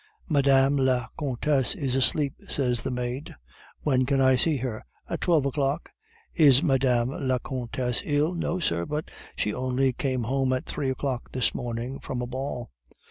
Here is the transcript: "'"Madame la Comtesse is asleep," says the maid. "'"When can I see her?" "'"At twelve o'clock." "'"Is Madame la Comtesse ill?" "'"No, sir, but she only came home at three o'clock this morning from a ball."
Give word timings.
"'"Madame 0.27 0.77
la 0.77 1.05
Comtesse 1.15 1.75
is 1.75 1.95
asleep," 1.95 2.33
says 2.49 2.81
the 2.81 2.89
maid. 2.89 3.35
"'"When 3.83 4.07
can 4.07 4.19
I 4.19 4.35
see 4.35 4.57
her?" 4.57 4.83
"'"At 5.07 5.21
twelve 5.21 5.45
o'clock." 5.45 5.91
"'"Is 6.33 6.63
Madame 6.63 7.09
la 7.09 7.37
Comtesse 7.37 8.01
ill?" 8.05 8.33
"'"No, 8.33 8.59
sir, 8.59 8.87
but 8.87 9.11
she 9.35 9.53
only 9.53 9.93
came 9.93 10.23
home 10.23 10.53
at 10.53 10.65
three 10.65 10.89
o'clock 10.89 11.31
this 11.31 11.53
morning 11.53 11.99
from 11.99 12.19
a 12.19 12.25
ball." 12.25 12.71